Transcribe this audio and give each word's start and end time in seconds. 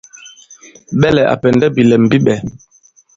Ɓɛlɛ̀ 0.99 1.29
à 1.33 1.35
pɛ̀ndɛ 1.41 1.67
bìlɛm 1.75 2.03
bi 2.09 2.17
ɓɛ̄. 2.25 2.37